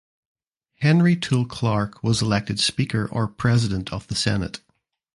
[0.79, 4.59] Henry Toole Clark was elected Speaker or President of the Senate.